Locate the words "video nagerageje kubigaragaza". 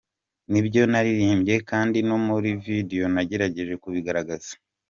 2.65-4.51